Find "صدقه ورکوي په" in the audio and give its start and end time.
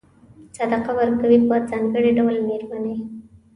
0.57-1.55